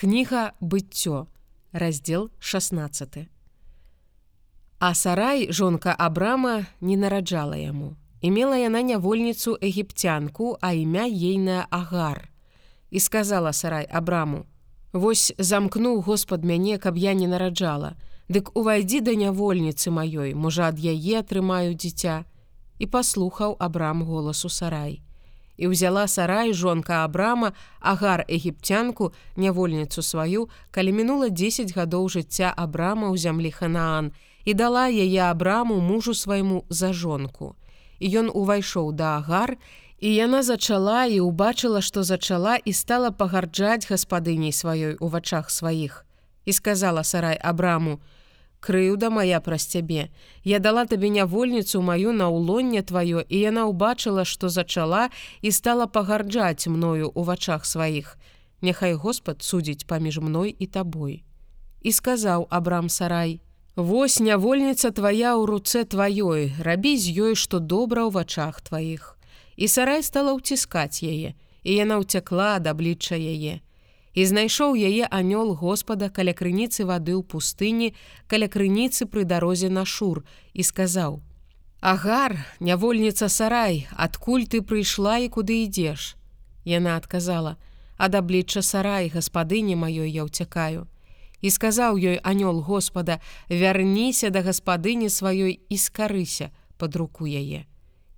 Кніга 0.00 0.52
быццё, 0.62 1.26
раздзел 1.72 2.30
16. 2.38 3.28
А 4.78 4.94
сарай 4.94 5.52
жонка 5.52 5.92
Абрама 5.92 6.66
не 6.80 6.96
нараджала 6.96 7.52
яму. 7.52 7.96
Імела 8.22 8.56
яна 8.56 8.80
нявольніцу 8.80 9.58
егіпцянку, 9.60 10.56
а 10.60 10.72
імя 10.72 11.04
ейная 11.04 11.66
Агар. 11.70 12.32
І 12.90 13.00
сказала 13.00 13.52
сарай 13.52 13.86
Абраму: 13.92 14.46
«Вось 14.92 15.34
замкнуў 15.38 16.00
Господ 16.00 16.44
мяне, 16.44 16.78
каб 16.78 16.96
я 16.96 17.12
не 17.12 17.28
нараджала. 17.28 17.92
Дык 18.28 18.56
увайдзі 18.56 19.00
да 19.00 19.12
нявольніцы 19.12 19.92
маёй, 19.92 20.32
можа 20.34 20.72
ад 20.72 20.80
яе 20.80 21.20
атрымаю 21.20 21.76
дзіця. 21.76 22.24
І 22.78 22.86
паслухаў 22.86 23.56
Абрам 23.60 24.02
голасу 24.02 24.48
сарай 24.48 25.02
і 25.60 25.68
ўзяла 25.68 26.08
сарай 26.08 26.56
жонка 26.56 27.04
Абрама, 27.04 27.52
агар 27.84 28.24
егіпцянку, 28.24 29.12
нявольніцу 29.36 30.00
сваю, 30.00 30.48
калі 30.72 30.96
мінула 30.96 31.28
10 31.28 31.76
гадоў 31.76 32.08
жыцця 32.08 32.48
Абрама 32.56 33.12
ў 33.12 33.20
зямлі 33.20 33.52
Ханаан 33.52 34.16
і 34.48 34.56
дала 34.56 34.88
яе 34.88 35.28
Абраму 35.28 35.76
мужу 35.84 36.16
свайму 36.16 36.64
за 36.72 36.96
жонку. 36.96 37.54
І 38.00 38.08
ён 38.24 38.32
увайшоў 38.32 38.96
да 38.96 39.20
агар, 39.20 39.60
і 40.00 40.08
яна 40.08 40.40
зачала 40.40 41.04
і 41.04 41.20
ўбачыла, 41.20 41.84
што 41.84 42.02
зачала 42.02 42.56
і 42.56 42.72
стала 42.72 43.12
пагарджаць 43.12 43.84
гаспадыняй 43.92 44.56
сваёй 44.56 44.96
у 44.96 45.12
вачах 45.12 45.52
сваіх. 45.52 46.08
І 46.48 46.56
сказала 46.56 47.04
сарай 47.04 47.36
Абраму: 47.36 48.00
«крыўда 48.60 49.10
моя 49.10 49.40
праз 49.40 49.66
цябе. 49.66 50.08
Я 50.44 50.58
дала 50.58 50.84
табе 50.84 51.08
нявольніцу 51.08 51.80
маю 51.82 52.12
на 52.12 52.28
ўлонне 52.28 52.82
тваё 52.84 53.24
і 53.24 53.36
яна 53.40 53.66
ўбачыла, 53.66 54.24
што 54.24 54.48
зачала 54.48 55.08
і 55.42 55.50
стала 55.50 55.86
пагарджаць 55.86 56.68
мною 56.68 57.12
у 57.14 57.24
вачах 57.24 57.64
сваіх. 57.64 58.16
Няхай 58.60 58.94
Господ 58.94 59.42
судзіць 59.42 59.88
паміж 59.88 60.20
мной 60.20 60.54
і 60.58 60.66
табой. 60.66 61.24
І 61.80 61.92
сказаў 61.92 62.46
Абрам 62.50 62.88
сарай: 62.88 63.40
Вось 63.76 64.20
нявольніца 64.20 64.90
твая 64.90 65.32
ў 65.32 65.46
руцэ 65.48 65.88
тваёй, 65.88 66.52
рабі 66.60 66.98
з 67.00 67.16
ёй, 67.16 67.34
што 67.34 67.60
добра 67.60 68.04
ў 68.04 68.12
вачах 68.12 68.60
тваіх. 68.60 69.16
І 69.56 69.68
сарай 69.68 70.02
стала 70.02 70.36
ўціскаць 70.36 71.00
яе, 71.00 71.32
і 71.64 71.70
яна 71.72 72.02
ўцякла 72.04 72.60
ад 72.60 72.68
аблічча 72.68 73.16
яе. 73.16 73.64
І 74.14 74.26
знайшоў 74.26 74.74
яе 74.74 75.06
анёл 75.06 75.54
Господа 75.54 76.10
каля 76.10 76.34
крыніцы 76.34 76.82
вады 76.82 77.14
ў 77.14 77.22
пустыні, 77.22 77.94
каля 78.26 78.50
крыніцы 78.50 79.06
пры 79.06 79.22
дарозе 79.22 79.70
на 79.70 79.86
шур 79.86 80.26
і 80.52 80.66
сказаў: 80.66 81.22
«Агар, 81.80 82.34
нявольніца 82.58 83.28
сарай, 83.30 83.86
адкуль 83.94 84.50
ты 84.50 84.60
прыйшла 84.66 85.22
і 85.22 85.30
куды 85.30 85.62
ідзеш? 85.62 86.16
Яна 86.66 86.96
адказала: 86.98 87.56
«ад 88.04 88.18
аблічча 88.18 88.62
сарай, 88.66 89.08
гаспадыні 89.14 89.78
маёй 89.78 90.10
я 90.10 90.26
ўцякаю. 90.26 90.90
І 91.40 91.48
сказаў 91.48 91.96
ёй 91.96 92.18
анёл 92.20 92.60
Господа: 92.66 93.22
вярніся 93.48 94.34
да 94.34 94.42
гаспадыні 94.42 95.06
сваёй 95.06 95.62
і 95.70 95.76
скарыся 95.78 96.50
под 96.76 96.96
руку 96.96 97.30
яе. 97.30 97.70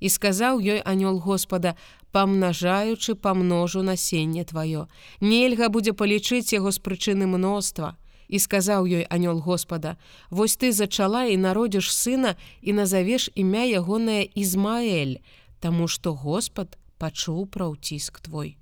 І 0.00 0.08
сказаў 0.08 0.60
ёй 0.60 0.80
анёл 0.84 1.20
Господа: 1.20 1.76
памнажаючы 2.12 3.14
памножу 3.14 3.82
насенне 3.82 4.44
тваё. 4.44 4.88
Нельга 5.20 5.68
будзе 5.68 5.92
палічыць 5.92 6.52
яго 6.52 6.72
з 6.72 6.80
прычыны 6.80 7.26
мноства. 7.26 7.96
І 8.28 8.38
сказаў 8.38 8.86
ёй 8.86 9.04
анёл 9.10 9.40
Господа: 9.40 9.96
Вось 10.30 10.56
ты 10.56 10.72
зачала 10.72 11.24
і 11.24 11.36
народзіш 11.36 11.92
сына 11.92 12.36
і 12.62 12.72
назавеш 12.72 13.30
імя 13.34 13.64
ягонае 13.64 14.24
Ізмаэль, 14.34 15.20
Таму 15.60 15.88
што 15.88 16.14
Господ 16.14 16.78
пачуў 16.98 17.44
пра 17.46 17.68
ўціск 17.68 18.24
твой. 18.24 18.56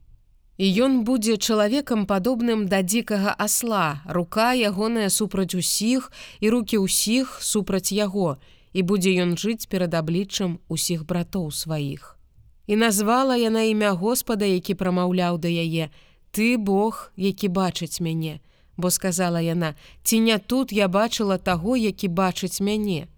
І 0.59 0.67
ён 0.83 1.07
будзе 1.07 1.39
чалавекам 1.39 2.03
падобным 2.11 2.67
да 2.67 2.83
дзікага 2.83 3.31
асла, 3.39 4.03
рука 4.11 4.51
ягоная 4.59 5.07
супраць 5.07 5.55
усіх 5.55 6.11
і 6.43 6.51
руки 6.51 6.83
ўсіх 6.83 7.39
супраць 7.39 7.95
яго, 7.95 8.43
і 8.73 8.83
будзе 8.83 9.15
ён 9.23 9.37
жыць 9.37 9.69
перад 9.69 9.95
абліччам 9.95 10.59
усіх 10.69 11.07
братоў 11.07 11.51
сваіх. 11.51 12.19
І 12.67 12.77
назвала 12.77 13.37
яна 13.37 13.63
імя 13.63 13.93
Господа, 13.93 14.45
які 14.45 14.75
прамаўляў 14.75 15.39
да 15.39 15.49
яе: 15.49 15.89
Ты 16.31 16.59
Бог, 16.59 17.13
які 17.17 17.49
бачыць 17.49 18.01
мяне, 18.01 18.41
бо 18.77 18.91
сказала 18.91 19.41
яна: 19.41 19.75
ці 20.03 20.21
не 20.21 20.39
тут 20.39 20.73
я 20.73 20.89
бачыла 20.89 21.39
таго, 21.39 21.77
які 21.77 22.09
бачыць 22.09 22.61
мяне. 22.61 23.09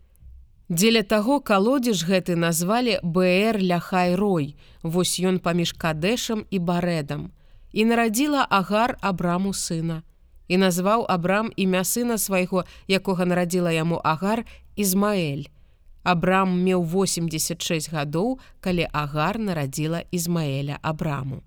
Дзеля 0.70 1.02
таго 1.02 1.40
калодзеж 1.42 2.06
гэты 2.06 2.36
назвалі 2.38 3.02
БР 3.02 3.58
ляхай 3.58 4.14
рой, 4.14 4.54
Вось 4.82 5.18
ён 5.18 5.42
паміж 5.42 5.74
кадэшам 5.74 6.46
і 6.46 6.58
барэдам. 6.62 7.34
І 7.74 7.84
нарадзіла 7.90 8.46
агар 8.46 8.94
абраму 9.02 9.50
сына. 9.50 10.02
І 10.46 10.62
назваў 10.62 11.04
абрам 11.10 11.50
імя 11.56 11.82
сына 11.82 12.18
свайго, 12.18 12.64
якога 12.86 13.26
нарадзіла 13.26 13.74
яму 13.74 13.98
агар 13.98 14.46
Ізмаэль. 14.80 15.46
Абрам 16.02 16.56
меў 16.64 16.80
86 16.88 17.92
гадоў, 17.92 18.38
калі 18.64 18.88
агар 18.92 19.36
нарадзіла 19.36 20.00
Ізмаэля 20.08 20.80
Абраму. 20.80 21.44